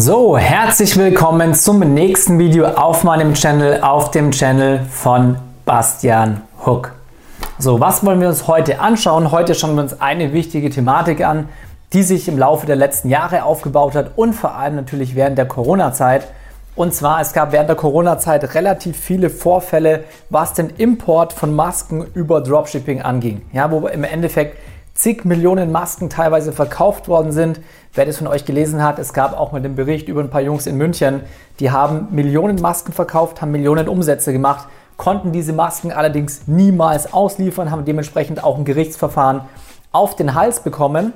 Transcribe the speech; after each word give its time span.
So, 0.00 0.38
herzlich 0.38 0.96
willkommen 0.96 1.54
zum 1.54 1.80
nächsten 1.80 2.38
Video 2.38 2.66
auf 2.66 3.02
meinem 3.02 3.34
Channel, 3.34 3.82
auf 3.82 4.12
dem 4.12 4.30
Channel 4.30 4.78
von 4.88 5.34
Bastian 5.64 6.42
Hook. 6.64 6.94
So, 7.58 7.80
was 7.80 8.06
wollen 8.06 8.20
wir 8.20 8.28
uns 8.28 8.46
heute 8.46 8.78
anschauen? 8.78 9.32
Heute 9.32 9.56
schauen 9.56 9.74
wir 9.74 9.82
uns 9.82 10.00
eine 10.00 10.32
wichtige 10.32 10.70
Thematik 10.70 11.26
an, 11.26 11.48
die 11.92 12.04
sich 12.04 12.28
im 12.28 12.38
Laufe 12.38 12.64
der 12.64 12.76
letzten 12.76 13.08
Jahre 13.08 13.42
aufgebaut 13.42 13.96
hat 13.96 14.12
und 14.14 14.34
vor 14.34 14.54
allem 14.54 14.76
natürlich 14.76 15.16
während 15.16 15.36
der 15.36 15.46
Corona-Zeit. 15.46 16.28
Und 16.76 16.94
zwar, 16.94 17.20
es 17.20 17.32
gab 17.32 17.50
während 17.50 17.68
der 17.68 17.74
Corona-Zeit 17.74 18.54
relativ 18.54 18.96
viele 18.96 19.30
Vorfälle, 19.30 20.04
was 20.30 20.52
den 20.52 20.70
Import 20.70 21.32
von 21.32 21.56
Masken 21.56 22.06
über 22.14 22.40
Dropshipping 22.40 23.02
anging. 23.02 23.42
Ja, 23.52 23.68
wo 23.72 23.88
im 23.88 24.04
Endeffekt 24.04 24.58
zig 24.98 25.24
Millionen 25.24 25.70
Masken 25.70 26.10
teilweise 26.10 26.50
verkauft 26.52 27.06
worden 27.06 27.30
sind. 27.30 27.60
Wer 27.94 28.04
das 28.04 28.18
von 28.18 28.26
euch 28.26 28.44
gelesen 28.44 28.82
hat, 28.82 28.98
es 28.98 29.12
gab 29.12 29.38
auch 29.38 29.52
mal 29.52 29.62
den 29.62 29.76
Bericht 29.76 30.08
über 30.08 30.20
ein 30.20 30.28
paar 30.28 30.40
Jungs 30.40 30.66
in 30.66 30.76
München, 30.76 31.20
die 31.60 31.70
haben 31.70 32.08
Millionen 32.10 32.60
Masken 32.60 32.92
verkauft, 32.92 33.40
haben 33.40 33.52
Millionen 33.52 33.88
Umsätze 33.88 34.32
gemacht, 34.32 34.66
konnten 34.96 35.30
diese 35.30 35.52
Masken 35.52 35.92
allerdings 35.92 36.48
niemals 36.48 37.12
ausliefern, 37.12 37.70
haben 37.70 37.84
dementsprechend 37.84 38.42
auch 38.42 38.58
ein 38.58 38.64
Gerichtsverfahren 38.64 39.42
auf 39.92 40.16
den 40.16 40.34
Hals 40.34 40.60
bekommen. 40.60 41.12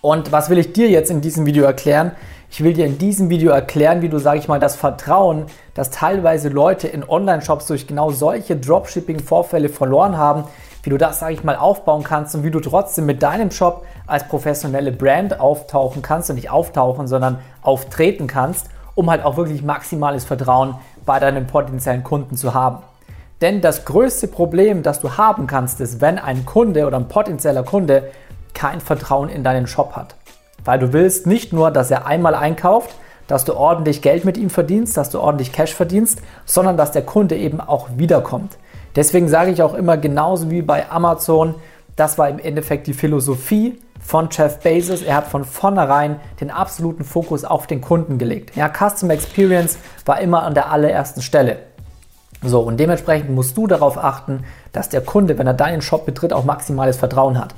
Und 0.00 0.32
was 0.32 0.48
will 0.48 0.56
ich 0.56 0.72
dir 0.72 0.88
jetzt 0.88 1.10
in 1.10 1.20
diesem 1.20 1.44
Video 1.44 1.64
erklären? 1.64 2.12
Ich 2.50 2.64
will 2.64 2.72
dir 2.72 2.86
in 2.86 2.96
diesem 2.96 3.28
Video 3.28 3.50
erklären, 3.50 4.00
wie 4.00 4.08
du, 4.08 4.18
sage 4.18 4.38
ich 4.38 4.48
mal, 4.48 4.60
das 4.60 4.76
Vertrauen, 4.76 5.46
das 5.74 5.90
teilweise 5.90 6.48
Leute 6.48 6.88
in 6.88 7.06
Online-Shops 7.06 7.66
durch 7.66 7.86
genau 7.86 8.10
solche 8.10 8.56
Dropshipping-Vorfälle 8.56 9.68
verloren 9.68 10.16
haben, 10.16 10.44
wie 10.86 10.90
du 10.90 10.98
das, 10.98 11.18
sage 11.18 11.34
ich 11.34 11.42
mal, 11.42 11.56
aufbauen 11.56 12.04
kannst 12.04 12.36
und 12.36 12.44
wie 12.44 12.52
du 12.52 12.60
trotzdem 12.60 13.06
mit 13.06 13.20
deinem 13.20 13.50
Shop 13.50 13.84
als 14.06 14.28
professionelle 14.28 14.92
Brand 14.92 15.40
auftauchen 15.40 16.00
kannst 16.00 16.30
und 16.30 16.36
nicht 16.36 16.48
auftauchen, 16.48 17.08
sondern 17.08 17.40
auftreten 17.60 18.28
kannst, 18.28 18.68
um 18.94 19.10
halt 19.10 19.24
auch 19.24 19.36
wirklich 19.36 19.64
maximales 19.64 20.24
Vertrauen 20.24 20.76
bei 21.04 21.18
deinen 21.18 21.48
potenziellen 21.48 22.04
Kunden 22.04 22.36
zu 22.36 22.54
haben. 22.54 22.84
Denn 23.40 23.60
das 23.60 23.84
größte 23.84 24.28
Problem, 24.28 24.84
das 24.84 25.00
du 25.00 25.16
haben 25.16 25.48
kannst, 25.48 25.80
ist, 25.80 26.00
wenn 26.00 26.20
ein 26.20 26.46
Kunde 26.46 26.86
oder 26.86 26.98
ein 26.98 27.08
potenzieller 27.08 27.64
Kunde 27.64 28.12
kein 28.54 28.80
Vertrauen 28.80 29.28
in 29.28 29.42
deinen 29.42 29.66
Shop 29.66 29.96
hat. 29.96 30.14
Weil 30.64 30.78
du 30.78 30.92
willst 30.92 31.26
nicht 31.26 31.52
nur, 31.52 31.72
dass 31.72 31.90
er 31.90 32.06
einmal 32.06 32.36
einkauft, 32.36 32.94
dass 33.26 33.44
du 33.44 33.56
ordentlich 33.56 34.02
Geld 34.02 34.24
mit 34.24 34.36
ihm 34.36 34.50
verdienst, 34.50 34.96
dass 34.96 35.10
du 35.10 35.18
ordentlich 35.18 35.50
Cash 35.50 35.74
verdienst, 35.74 36.22
sondern 36.44 36.76
dass 36.76 36.92
der 36.92 37.02
Kunde 37.02 37.36
eben 37.36 37.60
auch 37.60 37.88
wiederkommt. 37.96 38.56
Deswegen 38.96 39.28
sage 39.28 39.50
ich 39.50 39.62
auch 39.62 39.74
immer 39.74 39.96
genauso 39.96 40.50
wie 40.50 40.62
bei 40.62 40.90
Amazon, 40.90 41.54
das 41.96 42.18
war 42.18 42.28
im 42.28 42.38
Endeffekt 42.38 42.86
die 42.86 42.94
Philosophie 42.94 43.78
von 44.00 44.28
Jeff 44.30 44.58
Bezos. 44.60 45.02
Er 45.02 45.16
hat 45.16 45.28
von 45.28 45.44
vornherein 45.44 46.20
den 46.40 46.50
absoluten 46.50 47.04
Fokus 47.04 47.44
auf 47.44 47.66
den 47.66 47.80
Kunden 47.80 48.18
gelegt. 48.18 48.56
Ja, 48.56 48.70
Customer 48.70 49.14
Experience 49.14 49.78
war 50.04 50.20
immer 50.20 50.42
an 50.42 50.54
der 50.54 50.70
allerersten 50.70 51.22
Stelle. 51.22 51.58
So, 52.42 52.60
und 52.60 52.78
dementsprechend 52.78 53.30
musst 53.30 53.56
du 53.56 53.66
darauf 53.66 53.96
achten, 53.96 54.44
dass 54.72 54.88
der 54.88 55.00
Kunde, 55.00 55.38
wenn 55.38 55.46
er 55.46 55.54
deinen 55.54 55.80
Shop 55.80 56.04
betritt, 56.04 56.32
auch 56.32 56.44
maximales 56.44 56.98
Vertrauen 56.98 57.38
hat. 57.38 57.54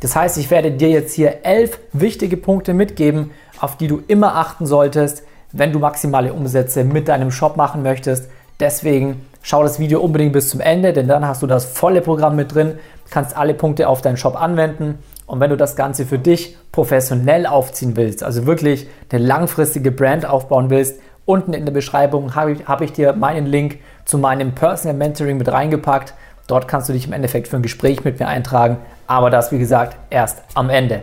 Das 0.00 0.16
heißt, 0.16 0.38
ich 0.38 0.50
werde 0.50 0.72
dir 0.72 0.88
jetzt 0.88 1.14
hier 1.14 1.44
elf 1.44 1.78
wichtige 1.92 2.36
Punkte 2.36 2.74
mitgeben, 2.74 3.30
auf 3.60 3.76
die 3.76 3.88
du 3.88 4.02
immer 4.08 4.36
achten 4.36 4.66
solltest, 4.66 5.22
wenn 5.52 5.72
du 5.72 5.78
maximale 5.78 6.32
Umsätze 6.32 6.82
mit 6.82 7.08
deinem 7.08 7.30
Shop 7.30 7.56
machen 7.56 7.82
möchtest. 7.82 8.28
Deswegen 8.60 9.26
schau 9.42 9.62
das 9.62 9.78
Video 9.78 10.00
unbedingt 10.00 10.32
bis 10.32 10.48
zum 10.48 10.60
Ende, 10.60 10.92
denn 10.92 11.08
dann 11.08 11.26
hast 11.26 11.42
du 11.42 11.46
das 11.46 11.64
volle 11.64 12.00
Programm 12.00 12.36
mit 12.36 12.54
drin, 12.54 12.78
kannst 13.10 13.36
alle 13.36 13.54
Punkte 13.54 13.88
auf 13.88 14.00
deinen 14.02 14.16
Shop 14.16 14.40
anwenden. 14.40 14.98
Und 15.26 15.40
wenn 15.40 15.50
du 15.50 15.56
das 15.56 15.76
Ganze 15.76 16.06
für 16.06 16.18
dich 16.18 16.56
professionell 16.72 17.46
aufziehen 17.46 17.96
willst, 17.96 18.22
also 18.22 18.46
wirklich 18.46 18.86
eine 19.10 19.24
langfristige 19.24 19.90
Brand 19.90 20.26
aufbauen 20.26 20.70
willst, 20.70 21.00
unten 21.24 21.52
in 21.52 21.64
der 21.64 21.72
Beschreibung 21.72 22.34
habe 22.34 22.52
ich, 22.52 22.66
hab 22.66 22.80
ich 22.80 22.92
dir 22.92 23.12
meinen 23.12 23.46
Link 23.46 23.78
zu 24.04 24.18
meinem 24.18 24.54
Personal 24.54 24.96
Mentoring 24.96 25.38
mit 25.38 25.50
reingepackt. 25.50 26.14
Dort 26.48 26.68
kannst 26.68 26.88
du 26.88 26.92
dich 26.92 27.06
im 27.06 27.12
Endeffekt 27.12 27.48
für 27.48 27.56
ein 27.56 27.62
Gespräch 27.62 28.04
mit 28.04 28.18
mir 28.18 28.26
eintragen 28.26 28.78
aber 29.12 29.28
das, 29.28 29.52
wie 29.52 29.58
gesagt, 29.58 29.96
erst 30.08 30.42
am 30.54 30.70
Ende. 30.70 31.02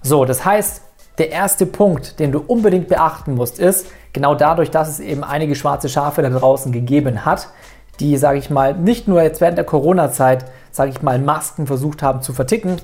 So, 0.00 0.24
das 0.24 0.44
heißt, 0.44 0.82
der 1.18 1.30
erste 1.30 1.66
Punkt, 1.66 2.20
den 2.20 2.30
du 2.30 2.38
unbedingt 2.38 2.86
beachten 2.86 3.34
musst, 3.34 3.58
ist, 3.58 3.88
genau 4.12 4.34
dadurch, 4.34 4.70
dass 4.70 4.88
es 4.88 5.00
eben 5.00 5.24
einige 5.24 5.54
schwarze 5.54 5.88
Schafe 5.88 6.22
da 6.22 6.30
draußen 6.30 6.72
gegeben 6.72 7.24
hat, 7.24 7.48
die, 8.00 8.16
sage 8.16 8.38
ich 8.38 8.50
mal, 8.50 8.74
nicht 8.74 9.08
nur 9.08 9.22
jetzt 9.22 9.40
während 9.40 9.58
der 9.58 9.64
Corona-Zeit, 9.64 10.46
sage 10.70 10.90
ich 10.90 11.02
mal, 11.02 11.18
Masken 11.18 11.66
versucht 11.66 12.02
haben 12.02 12.22
zu 12.22 12.32
verticken, 12.32 12.76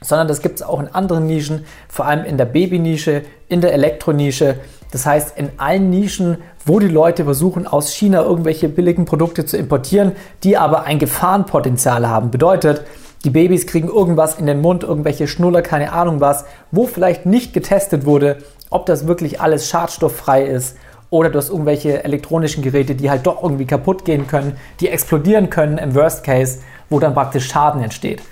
sondern 0.00 0.28
das 0.28 0.42
gibt 0.42 0.56
es 0.56 0.62
auch 0.62 0.80
in 0.80 0.88
anderen 0.88 1.26
Nischen, 1.26 1.64
vor 1.88 2.06
allem 2.06 2.24
in 2.24 2.38
der 2.38 2.44
Babynische, 2.44 3.22
in 3.48 3.60
der 3.60 3.72
Elektronische. 3.72 4.56
Das 4.92 5.04
heißt, 5.04 5.36
in 5.36 5.50
allen 5.58 5.90
Nischen, 5.90 6.38
wo 6.64 6.78
die 6.78 6.88
Leute 6.88 7.24
versuchen, 7.24 7.66
aus 7.66 7.92
China 7.92 8.22
irgendwelche 8.22 8.68
billigen 8.68 9.04
Produkte 9.04 9.44
zu 9.44 9.56
importieren, 9.56 10.12
die 10.44 10.56
aber 10.56 10.84
ein 10.84 10.98
Gefahrenpotenzial 10.98 12.08
haben. 12.08 12.30
Bedeutet, 12.30 12.84
die 13.24 13.30
Babys 13.30 13.66
kriegen 13.66 13.88
irgendwas 13.88 14.38
in 14.38 14.46
den 14.46 14.60
Mund, 14.60 14.84
irgendwelche 14.84 15.26
Schnuller, 15.26 15.62
keine 15.62 15.92
Ahnung 15.92 16.20
was, 16.20 16.44
wo 16.70 16.86
vielleicht 16.86 17.26
nicht 17.26 17.52
getestet 17.52 18.06
wurde, 18.06 18.38
ob 18.70 18.86
das 18.86 19.06
wirklich 19.06 19.40
alles 19.40 19.68
schadstofffrei 19.68 20.44
ist 20.44 20.76
oder 21.10 21.30
du 21.30 21.38
hast 21.38 21.50
irgendwelche 21.50 22.04
elektronischen 22.04 22.62
Geräte, 22.62 22.94
die 22.94 23.10
halt 23.10 23.26
doch 23.26 23.42
irgendwie 23.42 23.66
kaputt 23.66 24.04
gehen 24.04 24.26
können, 24.26 24.56
die 24.80 24.88
explodieren 24.88 25.50
können 25.50 25.78
im 25.78 25.94
Worst 25.94 26.24
Case, 26.24 26.60
wo 26.90 26.98
dann 26.98 27.14
praktisch 27.14 27.48
Schaden 27.48 27.82
entsteht. 27.82 28.22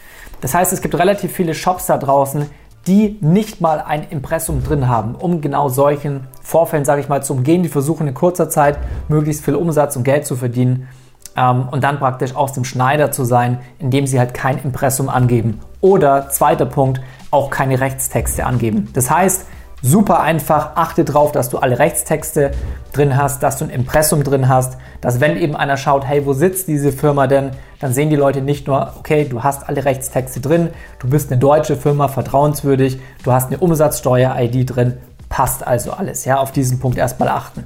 Das 0.41 0.55
heißt, 0.55 0.73
es 0.73 0.83
gibt 0.83 0.95
relativ 0.99 1.33
viele 1.33 1.55
Shops 1.55 1.87
da 1.87 1.97
draußen, 1.97 2.47
die 2.87 3.19
nicht 3.21 3.61
mal 3.61 3.81
ein 3.81 4.07
Impressum 4.11 4.63
drin 4.63 4.89
haben, 4.89 5.15
um 5.17 5.41
genau 5.41 5.69
solchen 5.69 6.27
Vorfällen, 6.43 6.85
sage 6.85 7.01
ich 7.01 7.09
mal, 7.09 7.23
zu 7.23 7.33
umgehen. 7.33 7.63
Die 7.63 7.69
versuchen 7.69 8.07
in 8.07 8.15
kurzer 8.15 8.49
Zeit 8.49 8.79
möglichst 9.09 9.45
viel 9.45 9.57
Umsatz 9.57 9.97
und 9.97 10.05
Geld 10.05 10.25
zu 10.25 10.37
verdienen 10.37 10.89
ähm, 11.37 11.69
und 11.71 11.83
dann 11.83 11.99
praktisch 11.99 12.37
aus 12.37 12.53
dem 12.53 12.65
Schneider 12.65 13.11
zu 13.11 13.25
sein, 13.25 13.59
indem 13.79 14.07
sie 14.07 14.19
halt 14.21 14.35
kein 14.35 14.59
Impressum 14.63 15.09
angeben. 15.09 15.61
Oder 15.81 16.29
zweiter 16.31 16.67
Punkt, 16.67 17.01
auch 17.31 17.51
keine 17.51 17.81
Rechtstexte 17.81 18.47
angeben. 18.47 18.89
Das 18.93 19.11
heißt, 19.11 19.47
super 19.83 20.21
einfach, 20.21 20.77
achte 20.77 21.05
darauf, 21.05 21.33
dass 21.33 21.49
du 21.49 21.59
alle 21.59 21.79
Rechtstexte 21.79 22.53
drin 22.93 23.17
hast, 23.17 23.43
dass 23.43 23.59
du 23.59 23.65
ein 23.65 23.71
Impressum 23.71 24.25
drin 24.25 24.49
hast, 24.49 24.79
dass 25.01 25.21
wenn 25.21 25.37
eben 25.37 25.55
einer 25.55 25.77
schaut, 25.77 26.07
hey, 26.07 26.25
wo 26.27 26.33
sitzt 26.33 26.69
diese 26.69 26.93
Firma 26.93 27.27
denn, 27.27 27.51
dann 27.81 27.93
sehen 27.93 28.11
die 28.11 28.17
Leute 28.17 28.41
nicht 28.41 28.67
nur, 28.67 28.95
okay, 28.99 29.27
du 29.29 29.43
hast 29.43 29.69
alle 29.69 29.85
Rechtstexte 29.85 30.41
drin, 30.41 30.71
du 30.99 31.09
bist 31.09 31.31
eine 31.31 31.39
deutsche 31.39 31.77
Firma, 31.77 32.09
vertrauenswürdig, 32.09 32.99
du 33.23 33.33
hast 33.33 33.49
eine 33.49 33.59
Umsatzsteuer-ID 33.59 34.75
drin, 34.75 34.95
passt 35.29 35.67
also 35.67 35.93
alles. 35.93 36.25
Ja, 36.25 36.39
auf 36.39 36.53
diesen 36.53 36.79
Punkt 36.79 36.99
erstmal 36.99 37.29
achten. 37.29 37.65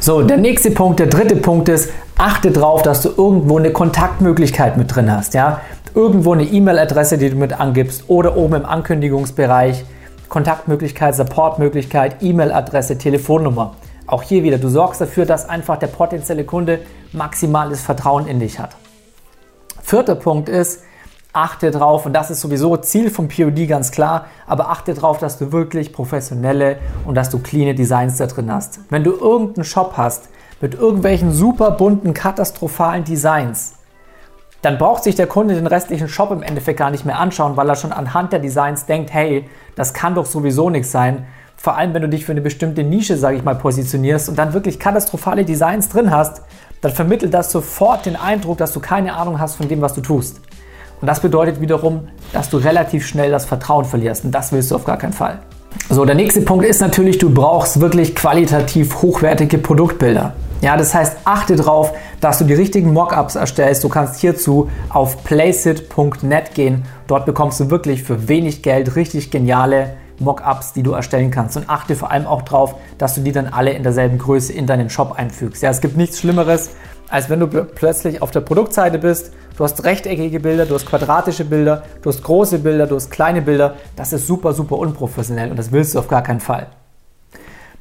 So, 0.00 0.22
der 0.22 0.36
nächste 0.36 0.70
Punkt, 0.70 1.00
der 1.00 1.08
dritte 1.08 1.36
Punkt 1.36 1.68
ist, 1.68 1.90
achte 2.16 2.52
darauf, 2.52 2.82
dass 2.82 3.02
du 3.02 3.08
irgendwo 3.08 3.58
eine 3.58 3.72
Kontaktmöglichkeit 3.72 4.76
mit 4.76 4.94
drin 4.94 5.10
hast. 5.10 5.34
Ja? 5.34 5.60
Irgendwo 5.94 6.34
eine 6.34 6.44
E-Mail-Adresse, 6.44 7.18
die 7.18 7.30
du 7.30 7.36
mit 7.36 7.58
angibst 7.58 8.04
oder 8.06 8.36
oben 8.36 8.54
im 8.54 8.64
Ankündigungsbereich 8.64 9.84
Kontaktmöglichkeit, 10.28 11.14
Supportmöglichkeit, 11.14 12.22
E-Mail-Adresse, 12.22 12.98
Telefonnummer. 12.98 13.74
Auch 14.06 14.22
hier 14.22 14.42
wieder, 14.42 14.58
du 14.58 14.68
sorgst 14.68 15.00
dafür, 15.00 15.26
dass 15.26 15.48
einfach 15.48 15.78
der 15.78 15.88
potenzielle 15.88 16.44
Kunde 16.44 16.80
maximales 17.12 17.80
Vertrauen 17.80 18.26
in 18.26 18.40
dich 18.40 18.58
hat. 18.58 18.76
Vierter 19.82 20.14
Punkt 20.14 20.48
ist, 20.48 20.82
achte 21.32 21.70
drauf, 21.70 22.06
und 22.06 22.12
das 22.12 22.30
ist 22.30 22.40
sowieso 22.40 22.76
Ziel 22.78 23.10
vom 23.10 23.28
POD 23.28 23.68
ganz 23.68 23.90
klar, 23.90 24.26
aber 24.46 24.70
achte 24.70 24.94
drauf, 24.94 25.18
dass 25.18 25.38
du 25.38 25.52
wirklich 25.52 25.92
professionelle 25.92 26.78
und 27.06 27.14
dass 27.14 27.30
du 27.30 27.38
cleane 27.38 27.74
Designs 27.74 28.16
da 28.16 28.26
drin 28.26 28.52
hast. 28.52 28.80
Wenn 28.90 29.04
du 29.04 29.12
irgendeinen 29.12 29.64
Shop 29.64 29.94
hast 29.96 30.28
mit 30.60 30.74
irgendwelchen 30.74 31.32
super 31.32 31.70
bunten, 31.70 32.14
katastrophalen 32.14 33.04
Designs, 33.04 33.77
dann 34.62 34.78
braucht 34.78 35.04
sich 35.04 35.14
der 35.14 35.26
Kunde 35.26 35.54
den 35.54 35.66
restlichen 35.66 36.08
Shop 36.08 36.30
im 36.32 36.42
Endeffekt 36.42 36.78
gar 36.78 36.90
nicht 36.90 37.04
mehr 37.04 37.18
anschauen, 37.18 37.56
weil 37.56 37.68
er 37.68 37.76
schon 37.76 37.92
anhand 37.92 38.32
der 38.32 38.40
Designs 38.40 38.86
denkt, 38.86 39.12
hey, 39.12 39.48
das 39.76 39.94
kann 39.94 40.14
doch 40.14 40.26
sowieso 40.26 40.68
nichts 40.70 40.90
sein. 40.90 41.26
Vor 41.56 41.76
allem, 41.76 41.94
wenn 41.94 42.02
du 42.02 42.08
dich 42.08 42.24
für 42.24 42.32
eine 42.32 42.40
bestimmte 42.40 42.82
Nische, 42.82 43.16
sage 43.16 43.36
ich 43.36 43.44
mal, 43.44 43.54
positionierst 43.54 44.28
und 44.28 44.38
dann 44.38 44.52
wirklich 44.52 44.78
katastrophale 44.78 45.44
Designs 45.44 45.88
drin 45.88 46.10
hast, 46.10 46.42
dann 46.80 46.92
vermittelt 46.92 47.34
das 47.34 47.50
sofort 47.50 48.06
den 48.06 48.16
Eindruck, 48.16 48.58
dass 48.58 48.72
du 48.72 48.80
keine 48.80 49.14
Ahnung 49.14 49.40
hast 49.40 49.56
von 49.56 49.68
dem, 49.68 49.80
was 49.80 49.94
du 49.94 50.00
tust. 50.00 50.40
Und 51.00 51.06
das 51.06 51.20
bedeutet 51.20 51.60
wiederum, 51.60 52.08
dass 52.32 52.50
du 52.50 52.56
relativ 52.56 53.06
schnell 53.06 53.30
das 53.30 53.44
Vertrauen 53.44 53.84
verlierst. 53.84 54.24
Und 54.24 54.32
das 54.32 54.52
willst 54.52 54.70
du 54.70 54.76
auf 54.76 54.84
gar 54.84 54.98
keinen 54.98 55.12
Fall. 55.12 55.40
So, 55.90 56.04
der 56.04 56.14
nächste 56.14 56.40
Punkt 56.42 56.64
ist 56.64 56.80
natürlich, 56.80 57.18
du 57.18 57.30
brauchst 57.32 57.80
wirklich 57.80 58.14
qualitativ 58.14 59.02
hochwertige 59.02 59.58
Produktbilder. 59.58 60.32
Ja, 60.60 60.76
das 60.76 60.94
heißt, 60.94 61.18
achte 61.24 61.56
darauf, 61.56 61.92
dass 62.20 62.38
du 62.38 62.44
die 62.44 62.54
richtigen 62.54 62.92
Mockups 62.92 63.36
erstellst. 63.36 63.84
Du 63.84 63.88
kannst 63.88 64.20
hierzu 64.20 64.68
auf 64.88 65.24
placeit.net 65.24 66.54
gehen. 66.54 66.84
Dort 67.06 67.26
bekommst 67.26 67.60
du 67.60 67.70
wirklich 67.70 68.02
für 68.02 68.28
wenig 68.28 68.62
Geld 68.62 68.96
richtig 68.96 69.30
geniale 69.30 69.94
Mockups, 70.18 70.72
die 70.72 70.82
du 70.82 70.92
erstellen 70.92 71.30
kannst. 71.30 71.56
Und 71.56 71.68
achte 71.68 71.94
vor 71.94 72.10
allem 72.10 72.26
auch 72.26 72.42
darauf, 72.42 72.74
dass 72.98 73.14
du 73.14 73.20
die 73.20 73.32
dann 73.32 73.46
alle 73.46 73.70
in 73.70 73.82
derselben 73.82 74.18
Größe 74.18 74.52
in 74.52 74.66
deinen 74.66 74.90
Shop 74.90 75.12
einfügst. 75.12 75.62
Ja, 75.62 75.70
es 75.70 75.80
gibt 75.80 75.96
nichts 75.96 76.18
Schlimmeres, 76.18 76.70
als 77.08 77.30
wenn 77.30 77.40
du 77.40 77.46
plötzlich 77.46 78.20
auf 78.22 78.30
der 78.30 78.40
Produktseite 78.40 78.98
bist. 78.98 79.32
Du 79.56 79.64
hast 79.64 79.82
rechteckige 79.84 80.40
Bilder, 80.40 80.66
du 80.66 80.74
hast 80.74 80.86
quadratische 80.86 81.44
Bilder, 81.44 81.82
du 82.02 82.10
hast 82.10 82.22
große 82.22 82.60
Bilder, 82.60 82.86
du 82.86 82.94
hast 82.94 83.10
kleine 83.10 83.42
Bilder. 83.42 83.74
Das 83.96 84.12
ist 84.12 84.26
super, 84.26 84.52
super 84.52 84.78
unprofessionell 84.78 85.50
und 85.50 85.58
das 85.58 85.72
willst 85.72 85.94
du 85.94 85.98
auf 85.98 86.08
gar 86.08 86.22
keinen 86.22 86.40
Fall. 86.40 86.68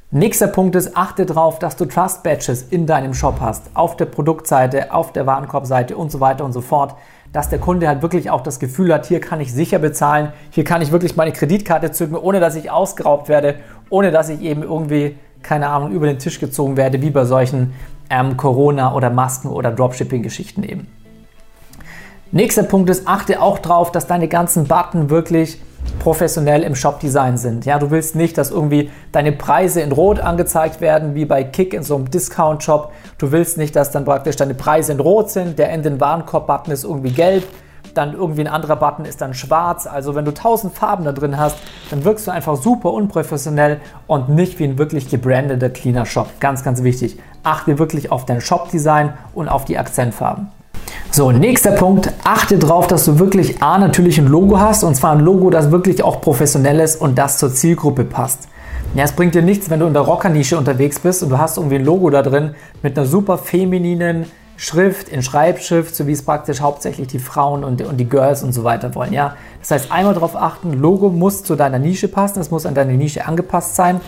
Nächster 0.09 0.47
Punkt 0.47 0.73
ist, 0.77 0.95
achte 0.95 1.25
darauf, 1.25 1.59
dass 1.59 1.75
du 1.75 1.83
Trust 1.83 2.23
Badges 2.23 2.63
in 2.63 2.85
deinem 2.85 3.13
Shop 3.13 3.41
hast. 3.41 3.63
Auf 3.73 3.97
der 3.97 4.05
Produktseite, 4.05 4.93
auf 4.93 5.11
der 5.11 5.25
Warenkorbseite 5.25 5.97
und 5.97 6.13
so 6.13 6.21
weiter 6.21 6.45
und 6.45 6.53
so 6.53 6.61
fort. 6.61 6.95
Dass 7.33 7.49
der 7.49 7.59
Kunde 7.59 7.89
halt 7.89 8.01
wirklich 8.01 8.29
auch 8.29 8.39
das 8.39 8.59
Gefühl 8.59 8.93
hat, 8.93 9.05
hier 9.05 9.19
kann 9.19 9.41
ich 9.41 9.51
sicher 9.51 9.79
bezahlen, 9.79 10.31
hier 10.49 10.63
kann 10.63 10.81
ich 10.81 10.93
wirklich 10.93 11.17
meine 11.17 11.33
Kreditkarte 11.33 11.91
zücken, 11.91 12.15
ohne 12.15 12.39
dass 12.39 12.55
ich 12.55 12.71
ausgeraubt 12.71 13.27
werde, 13.27 13.55
ohne 13.89 14.11
dass 14.11 14.29
ich 14.29 14.39
eben 14.39 14.63
irgendwie, 14.63 15.17
keine 15.43 15.67
Ahnung, 15.67 15.91
über 15.91 16.05
den 16.05 16.19
Tisch 16.19 16.39
gezogen 16.39 16.77
werde, 16.77 17.01
wie 17.01 17.09
bei 17.09 17.25
solchen 17.25 17.73
ähm, 18.09 18.37
Corona- 18.37 18.93
oder 18.93 19.09
Masken- 19.09 19.49
oder 19.49 19.71
Dropshipping-Geschichten 19.71 20.63
eben. 20.63 20.87
Nächster 22.31 22.63
Punkt 22.63 22.89
ist, 22.89 23.09
achte 23.09 23.41
auch 23.41 23.59
darauf, 23.59 23.91
dass 23.91 24.07
deine 24.07 24.29
ganzen 24.29 24.69
Button 24.69 25.09
wirklich 25.09 25.59
professionell 25.99 26.63
im 26.63 26.75
Shop-Design 26.75 27.37
sind. 27.37 27.65
Ja, 27.65 27.79
du 27.79 27.91
willst 27.91 28.15
nicht, 28.15 28.37
dass 28.37 28.51
irgendwie 28.51 28.91
deine 29.11 29.31
Preise 29.31 29.81
in 29.81 29.91
Rot 29.91 30.19
angezeigt 30.19 30.81
werden, 30.81 31.15
wie 31.15 31.25
bei 31.25 31.43
Kick 31.43 31.73
in 31.73 31.83
so 31.83 31.95
einem 31.95 32.09
Discount-Shop. 32.09 32.91
Du 33.17 33.31
willst 33.31 33.57
nicht, 33.57 33.75
dass 33.75 33.91
dann 33.91 34.05
praktisch 34.05 34.35
deine 34.35 34.53
Preise 34.53 34.93
in 34.93 34.99
Rot 34.99 35.31
sind, 35.31 35.59
der 35.59 35.69
in 35.71 35.83
den 35.83 35.99
Warenkorb-Button 35.99 36.71
ist 36.71 36.83
irgendwie 36.83 37.11
gelb, 37.11 37.43
dann 37.93 38.13
irgendwie 38.13 38.41
ein 38.41 38.47
anderer 38.47 38.75
Button 38.75 39.05
ist 39.05 39.21
dann 39.21 39.33
schwarz. 39.33 39.87
Also 39.87 40.15
wenn 40.15 40.25
du 40.25 40.33
tausend 40.33 40.73
Farben 40.73 41.03
da 41.03 41.11
drin 41.11 41.37
hast, 41.37 41.57
dann 41.89 42.03
wirkst 42.05 42.27
du 42.27 42.31
einfach 42.31 42.55
super 42.55 42.91
unprofessionell 42.91 43.79
und 44.05 44.29
nicht 44.29 44.59
wie 44.59 44.65
ein 44.65 44.77
wirklich 44.77 45.09
gebrandeter 45.09 45.69
cleaner 45.69 46.05
Shop. 46.05 46.27
Ganz, 46.39 46.63
ganz 46.63 46.83
wichtig. 46.83 47.19
Achte 47.43 47.79
wirklich 47.79 48.11
auf 48.11 48.25
dein 48.25 48.41
Shop-Design 48.41 49.13
und 49.33 49.49
auf 49.49 49.65
die 49.65 49.77
Akzentfarben. 49.77 50.51
So, 51.11 51.31
nächster 51.31 51.71
Punkt. 51.71 52.11
Achte 52.23 52.57
darauf, 52.57 52.87
dass 52.87 53.05
du 53.05 53.17
wirklich 53.19 53.61
A, 53.61 53.77
natürlich 53.77 54.17
ein 54.17 54.27
Logo 54.27 54.59
hast 54.59 54.83
und 54.83 54.95
zwar 54.95 55.13
ein 55.13 55.19
Logo, 55.19 55.49
das 55.49 55.71
wirklich 55.71 56.03
auch 56.03 56.21
professionell 56.21 56.79
ist 56.79 57.01
und 57.01 57.17
das 57.17 57.37
zur 57.37 57.53
Zielgruppe 57.53 58.03
passt. 58.03 58.47
Ja, 58.93 59.03
es 59.03 59.11
bringt 59.11 59.35
dir 59.35 59.41
nichts, 59.41 59.69
wenn 59.69 59.79
du 59.79 59.87
in 59.87 59.93
der 59.93 60.03
Rockernische 60.03 60.57
unterwegs 60.57 60.99
bist 60.99 61.23
und 61.23 61.29
du 61.29 61.37
hast 61.37 61.57
irgendwie 61.57 61.75
ein 61.75 61.85
Logo 61.85 62.09
da 62.09 62.21
drin 62.21 62.55
mit 62.83 62.97
einer 62.97 63.07
super 63.07 63.37
femininen 63.37 64.25
Schrift, 64.57 65.09
in 65.09 65.21
Schreibschrift, 65.21 65.95
so 65.95 66.07
wie 66.07 66.13
es 66.13 66.23
praktisch 66.23 66.61
hauptsächlich 66.61 67.07
die 67.07 67.19
Frauen 67.19 67.63
und, 67.63 67.81
und 67.81 67.97
die 67.97 68.09
Girls 68.09 68.43
und 68.43 68.53
so 68.53 68.63
weiter 68.63 68.95
wollen. 68.95 69.13
Ja? 69.13 69.35
Das 69.59 69.71
heißt, 69.71 69.91
einmal 69.91 70.15
darauf 70.15 70.35
achten, 70.35 70.73
Logo 70.73 71.09
muss 71.09 71.43
zu 71.43 71.55
deiner 71.55 71.79
Nische 71.79 72.07
passen, 72.07 72.39
es 72.39 72.49
muss 72.49 72.65
an 72.65 72.73
deine 72.73 72.93
Nische 72.93 73.25
angepasst 73.25 73.75
sein. 73.75 74.01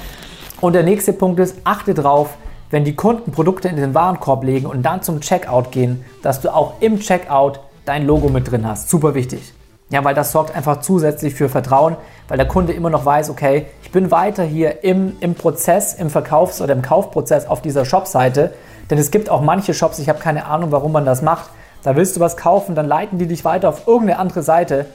Und 0.60 0.74
der 0.74 0.84
nächste 0.84 1.14
Punkt 1.14 1.40
ist, 1.40 1.56
achte 1.64 1.94
darauf, 1.94 2.38
wenn 2.70 2.84
die 2.84 2.96
Kunden 2.96 3.32
Produkte 3.32 3.68
in 3.68 3.76
den 3.76 3.94
Warenkorb 3.94 4.44
legen 4.44 4.66
und 4.66 4.84
dann 4.84 5.02
zum 5.02 5.22
Checkout 5.22 5.72
gehen, 5.72 6.04
dass 6.22 6.42
du 6.42 6.54
auch 6.54 6.74
im 6.80 7.00
Checkout 7.00 7.60
dein 7.86 8.06
Logo 8.06 8.30
mit 8.30 8.52
drin 8.52 8.68
hast. 8.68 8.90
Super 8.90 9.16
wichtig. 9.16 9.54
Ja, 9.92 10.04
weil 10.04 10.14
das 10.14 10.32
sorgt 10.32 10.56
einfach 10.56 10.82
zusätzlich 10.82 11.34
für 11.34 11.50
Vertrauen, 11.50 11.96
weil 12.28 12.38
der 12.38 12.48
Kunde 12.48 12.74
immer 12.74 12.92
noch 12.92 13.06
weiß, 13.06 13.32
okay, 13.32 13.66
ich 13.82 13.92
bin 13.92 14.12
weiter 14.12 14.44
hier 14.44 14.84
im, 14.84 15.14
im 15.20 15.34
Prozess, 15.34 15.96
im 15.96 16.12
Verkaufs- 16.12 16.62
oder 16.62 16.74
im 16.74 16.84
Kaufprozess 16.84 17.48
auf 17.48 17.64
dieser 17.64 17.86
Shopseite. 17.86 18.54
Denn 18.92 19.00
es 19.00 19.10
gibt 19.10 19.32
auch 19.32 19.42
manche 19.42 19.74
Shops, 19.74 19.98
ich 19.98 20.08
habe 20.08 20.20
keine 20.20 20.46
Ahnung, 20.46 20.72
warum 20.72 20.92
man 20.92 21.06
das 21.06 21.24
macht. 21.24 21.50
Da 21.82 21.96
willst 21.96 22.16
du 22.16 22.20
was 22.20 22.36
kaufen, 22.36 22.76
dann 22.76 22.88
leiten 22.88 23.18
die 23.18 23.28
dich 23.28 23.46
weiter 23.46 23.70
auf 23.70 23.88
irgendeine 23.88 24.20
andere 24.20 24.44
Seite 24.44 24.86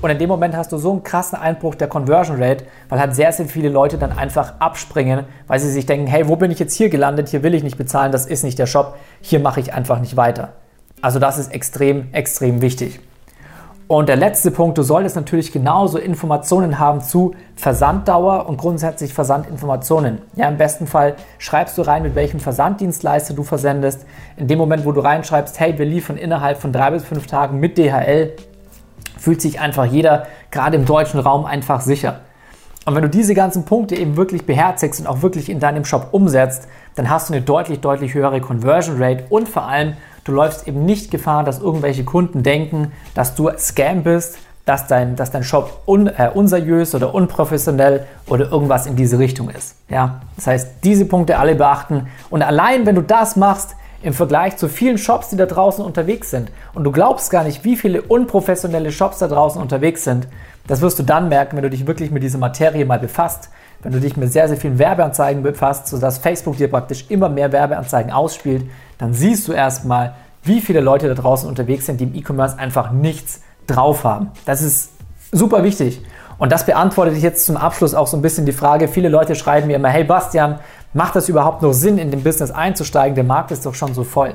und 0.00 0.08
in 0.08 0.18
dem 0.18 0.28
Moment 0.28 0.56
hast 0.56 0.72
du 0.72 0.78
so 0.78 0.90
einen 0.90 1.02
krassen 1.02 1.38
Einbruch 1.38 1.74
der 1.74 1.88
Conversion 1.88 2.42
Rate, 2.42 2.64
weil 2.88 2.98
halt 2.98 3.14
sehr, 3.14 3.30
sehr 3.32 3.46
viele 3.46 3.68
Leute 3.68 3.98
dann 3.98 4.12
einfach 4.12 4.54
abspringen, 4.58 5.26
weil 5.46 5.60
sie 5.60 5.70
sich 5.70 5.84
denken, 5.84 6.06
hey, 6.06 6.28
wo 6.28 6.36
bin 6.36 6.50
ich 6.50 6.58
jetzt 6.58 6.74
hier 6.74 6.88
gelandet? 6.88 7.28
Hier 7.28 7.42
will 7.42 7.54
ich 7.54 7.62
nicht 7.62 7.76
bezahlen, 7.76 8.10
das 8.10 8.24
ist 8.24 8.42
nicht 8.42 8.58
der 8.58 8.66
Shop, 8.66 8.96
hier 9.20 9.40
mache 9.40 9.60
ich 9.60 9.74
einfach 9.74 10.00
nicht 10.00 10.16
weiter. 10.16 10.54
Also 11.02 11.18
das 11.18 11.36
ist 11.36 11.52
extrem, 11.52 12.08
extrem 12.12 12.62
wichtig. 12.62 13.00
Und 13.90 14.08
der 14.08 14.14
letzte 14.14 14.52
Punkt, 14.52 14.78
du 14.78 14.84
solltest 14.84 15.16
natürlich 15.16 15.50
genauso 15.50 15.98
Informationen 15.98 16.78
haben 16.78 17.00
zu 17.00 17.34
Versanddauer 17.56 18.48
und 18.48 18.56
grundsätzlich 18.56 19.12
Versandinformationen. 19.12 20.18
Ja, 20.36 20.48
im 20.48 20.58
besten 20.58 20.86
Fall 20.86 21.16
schreibst 21.38 21.76
du 21.76 21.82
rein, 21.82 22.04
mit 22.04 22.14
welchem 22.14 22.38
Versanddienstleister 22.38 23.34
du 23.34 23.42
versendest. 23.42 24.06
In 24.36 24.46
dem 24.46 24.58
Moment, 24.58 24.84
wo 24.84 24.92
du 24.92 25.00
reinschreibst, 25.00 25.58
hey, 25.58 25.76
wir 25.76 25.86
liefern 25.86 26.16
innerhalb 26.16 26.58
von 26.58 26.72
drei 26.72 26.92
bis 26.92 27.02
fünf 27.02 27.26
Tagen 27.26 27.58
mit 27.58 27.78
DHL, 27.78 28.34
fühlt 29.18 29.42
sich 29.42 29.58
einfach 29.58 29.86
jeder, 29.86 30.28
gerade 30.52 30.76
im 30.76 30.84
deutschen 30.84 31.18
Raum, 31.18 31.44
einfach 31.44 31.80
sicher. 31.80 32.20
Und 32.86 32.94
wenn 32.94 33.02
du 33.02 33.10
diese 33.10 33.34
ganzen 33.34 33.64
Punkte 33.64 33.96
eben 33.96 34.16
wirklich 34.16 34.46
beherzigst 34.46 35.00
und 35.00 35.08
auch 35.08 35.22
wirklich 35.22 35.48
in 35.48 35.58
deinem 35.58 35.84
Shop 35.84 36.10
umsetzt, 36.12 36.68
dann 36.94 37.10
hast 37.10 37.28
du 37.28 37.34
eine 37.34 37.42
deutlich, 37.42 37.80
deutlich 37.80 38.14
höhere 38.14 38.40
Conversion 38.40 39.02
Rate 39.02 39.24
und 39.30 39.48
vor 39.48 39.64
allem, 39.64 39.94
du 40.24 40.32
läufst 40.32 40.66
eben 40.68 40.84
nicht 40.84 41.10
Gefahr, 41.10 41.44
dass 41.44 41.60
irgendwelche 41.60 42.04
Kunden 42.04 42.42
denken, 42.42 42.92
dass 43.14 43.34
du 43.34 43.50
Scam 43.58 44.02
bist, 44.02 44.38
dass 44.64 44.86
dein, 44.86 45.16
dass 45.16 45.30
dein 45.30 45.42
Shop 45.42 45.82
un, 45.86 46.06
äh, 46.06 46.30
unseriös 46.32 46.94
oder 46.94 47.14
unprofessionell 47.14 48.06
oder 48.28 48.50
irgendwas 48.50 48.86
in 48.86 48.94
diese 48.94 49.18
Richtung 49.18 49.50
ist. 49.50 49.76
Ja? 49.88 50.20
Das 50.36 50.46
heißt, 50.46 50.68
diese 50.84 51.06
Punkte 51.06 51.38
alle 51.38 51.54
beachten 51.54 52.08
und 52.28 52.42
allein 52.42 52.86
wenn 52.86 52.94
du 52.94 53.02
das 53.02 53.36
machst, 53.36 53.74
im 54.02 54.14
Vergleich 54.14 54.56
zu 54.56 54.68
vielen 54.68 54.96
Shops, 54.96 55.28
die 55.28 55.36
da 55.36 55.46
draußen 55.46 55.84
unterwegs 55.84 56.30
sind. 56.30 56.50
Und 56.72 56.84
du 56.84 56.92
glaubst 56.92 57.30
gar 57.30 57.44
nicht, 57.44 57.64
wie 57.64 57.76
viele 57.76 58.02
unprofessionelle 58.02 58.92
Shops 58.92 59.18
da 59.18 59.28
draußen 59.28 59.60
unterwegs 59.60 60.04
sind. 60.04 60.26
Das 60.66 60.80
wirst 60.80 60.98
du 60.98 61.02
dann 61.02 61.28
merken, 61.28 61.56
wenn 61.56 61.64
du 61.64 61.70
dich 61.70 61.86
wirklich 61.86 62.10
mit 62.10 62.22
dieser 62.22 62.38
Materie 62.38 62.86
mal 62.86 62.98
befasst. 62.98 63.50
Wenn 63.82 63.92
du 63.92 64.00
dich 64.00 64.16
mit 64.16 64.32
sehr, 64.32 64.48
sehr 64.48 64.56
vielen 64.56 64.78
Werbeanzeigen 64.78 65.42
befasst, 65.42 65.88
sodass 65.88 66.18
Facebook 66.18 66.56
dir 66.56 66.68
praktisch 66.68 67.06
immer 67.08 67.28
mehr 67.28 67.52
Werbeanzeigen 67.52 68.10
ausspielt, 68.10 68.64
dann 69.00 69.14
siehst 69.14 69.48
du 69.48 69.52
erstmal, 69.52 70.14
wie 70.42 70.60
viele 70.60 70.80
Leute 70.80 71.08
da 71.08 71.14
draußen 71.14 71.48
unterwegs 71.48 71.86
sind, 71.86 72.00
die 72.00 72.04
im 72.04 72.14
E-Commerce 72.14 72.58
einfach 72.58 72.92
nichts 72.92 73.40
drauf 73.66 74.04
haben. 74.04 74.28
Das 74.44 74.62
ist 74.62 74.90
super 75.32 75.64
wichtig. 75.64 76.02
Und 76.38 76.52
das 76.52 76.66
beantwortet 76.66 77.16
jetzt 77.18 77.44
zum 77.46 77.56
Abschluss 77.56 77.94
auch 77.94 78.06
so 78.06 78.16
ein 78.16 78.22
bisschen 78.22 78.46
die 78.46 78.52
Frage. 78.52 78.88
Viele 78.88 79.08
Leute 79.08 79.34
schreiben 79.34 79.66
mir 79.66 79.76
immer, 79.76 79.88
hey 79.88 80.04
Bastian, 80.04 80.58
macht 80.94 81.16
das 81.16 81.28
überhaupt 81.28 81.62
noch 81.62 81.72
Sinn, 81.72 81.98
in 81.98 82.10
den 82.10 82.22
Business 82.22 82.50
einzusteigen? 82.50 83.14
Der 83.14 83.24
Markt 83.24 83.50
ist 83.50 83.66
doch 83.66 83.74
schon 83.74 83.94
so 83.94 84.04
voll. 84.04 84.34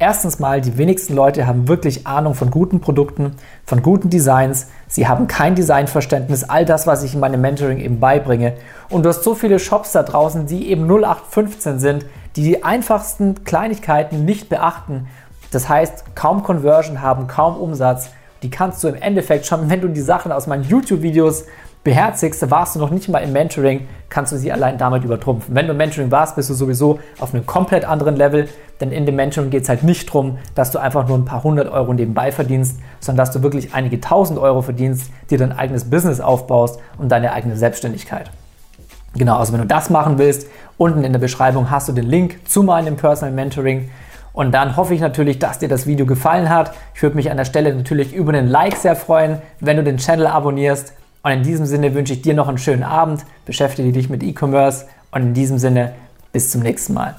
Erstens 0.00 0.38
mal, 0.38 0.60
die 0.60 0.78
wenigsten 0.78 1.16
Leute 1.16 1.48
haben 1.48 1.66
wirklich 1.66 2.06
Ahnung 2.06 2.34
von 2.34 2.52
guten 2.52 2.80
Produkten, 2.80 3.32
von 3.64 3.82
guten 3.82 4.10
Designs. 4.10 4.68
Sie 4.86 5.08
haben 5.08 5.26
kein 5.26 5.56
Designverständnis, 5.56 6.44
all 6.44 6.64
das, 6.64 6.86
was 6.86 7.02
ich 7.02 7.14
in 7.14 7.20
meinem 7.20 7.40
Mentoring 7.40 7.78
eben 7.78 7.98
beibringe. 7.98 8.54
Und 8.90 9.04
du 9.04 9.08
hast 9.08 9.24
so 9.24 9.34
viele 9.34 9.58
Shops 9.58 9.90
da 9.90 10.04
draußen, 10.04 10.46
die 10.46 10.70
eben 10.70 10.84
0815 10.84 11.80
sind, 11.80 12.06
die 12.38 12.44
die 12.44 12.64
einfachsten 12.64 13.44
Kleinigkeiten 13.44 14.24
nicht 14.24 14.48
beachten. 14.48 15.08
Das 15.50 15.68
heißt, 15.68 16.14
kaum 16.14 16.42
Conversion 16.42 17.02
haben, 17.02 17.26
kaum 17.26 17.56
Umsatz 17.58 18.10
die 18.42 18.50
kannst 18.50 18.82
du 18.84 18.88
im 18.88 18.94
Endeffekt 18.94 19.46
schon, 19.46 19.70
wenn 19.70 19.80
du 19.80 19.88
die 19.88 20.00
Sachen 20.00 20.32
aus 20.32 20.46
meinen 20.46 20.64
YouTube-Videos 20.64 21.46
beherzigst, 21.84 22.50
warst 22.50 22.74
du 22.74 22.80
noch 22.80 22.90
nicht 22.90 23.08
mal 23.08 23.20
im 23.20 23.32
Mentoring, 23.32 23.86
kannst 24.08 24.32
du 24.32 24.36
sie 24.36 24.52
allein 24.52 24.78
damit 24.78 25.04
übertrumpfen. 25.04 25.54
Wenn 25.54 25.66
du 25.66 25.72
im 25.72 25.78
Mentoring 25.78 26.10
warst, 26.10 26.36
bist 26.36 26.50
du 26.50 26.54
sowieso 26.54 26.98
auf 27.18 27.32
einem 27.32 27.46
komplett 27.46 27.84
anderen 27.84 28.16
Level, 28.16 28.48
denn 28.80 28.90
in 28.90 29.06
dem 29.06 29.16
Mentoring 29.16 29.50
geht 29.50 29.62
es 29.62 29.68
halt 29.68 29.84
nicht 29.84 30.08
darum, 30.08 30.38
dass 30.54 30.70
du 30.70 30.78
einfach 30.78 31.08
nur 31.08 31.16
ein 31.16 31.24
paar 31.24 31.44
hundert 31.44 31.70
Euro 31.70 31.94
nebenbei 31.94 32.30
verdienst, 32.32 32.78
sondern 33.00 33.24
dass 33.24 33.34
du 33.34 33.42
wirklich 33.42 33.74
einige 33.74 34.00
tausend 34.00 34.38
Euro 34.38 34.60
verdienst, 34.60 35.10
dir 35.30 35.38
dein 35.38 35.52
eigenes 35.52 35.88
Business 35.88 36.20
aufbaust 36.20 36.80
und 36.98 37.10
deine 37.10 37.32
eigene 37.32 37.56
Selbstständigkeit. 37.56 38.30
Genau, 39.14 39.38
also 39.38 39.52
wenn 39.52 39.60
du 39.60 39.66
das 39.66 39.90
machen 39.90 40.18
willst, 40.18 40.46
unten 40.76 41.04
in 41.04 41.12
der 41.12 41.20
Beschreibung 41.20 41.70
hast 41.70 41.88
du 41.88 41.92
den 41.92 42.06
Link 42.06 42.38
zu 42.46 42.62
meinem 42.62 42.96
Personal 42.96 43.34
Mentoring. 43.34 43.90
Und 44.32 44.52
dann 44.52 44.76
hoffe 44.76 44.94
ich 44.94 45.00
natürlich, 45.00 45.38
dass 45.38 45.58
dir 45.58 45.68
das 45.68 45.86
Video 45.86 46.06
gefallen 46.06 46.48
hat. 46.48 46.72
Ich 46.94 47.02
würde 47.02 47.16
mich 47.16 47.30
an 47.30 47.36
der 47.36 47.44
Stelle 47.44 47.74
natürlich 47.74 48.14
über 48.14 48.32
einen 48.32 48.46
Like 48.46 48.76
sehr 48.76 48.94
freuen, 48.94 49.38
wenn 49.58 49.76
du 49.76 49.82
den 49.82 49.96
Channel 49.96 50.26
abonnierst. 50.28 50.92
Und 51.22 51.32
in 51.32 51.42
diesem 51.42 51.66
Sinne 51.66 51.94
wünsche 51.94 52.12
ich 52.12 52.22
dir 52.22 52.34
noch 52.34 52.46
einen 52.46 52.58
schönen 52.58 52.84
Abend. 52.84 53.24
Beschäftige 53.46 53.90
dich 53.90 54.08
mit 54.08 54.22
E-Commerce. 54.22 54.86
Und 55.10 55.22
in 55.22 55.34
diesem 55.34 55.58
Sinne, 55.58 55.92
bis 56.32 56.52
zum 56.52 56.62
nächsten 56.62 56.94
Mal. 56.94 57.16